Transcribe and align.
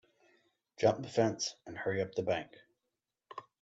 Jump 0.79 1.03
the 1.03 1.07
fence 1.07 1.57
and 1.67 1.77
hurry 1.77 2.01
up 2.01 2.15
the 2.15 2.23
bank. 2.23 2.57